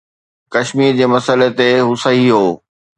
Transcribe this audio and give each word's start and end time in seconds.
ڪشمير 0.53 0.93
جي 0.99 1.05
مسئلي 1.15 1.49
تي 1.57 1.67
هو 1.85 1.93
صحيح 2.03 2.29
هو 2.37 2.45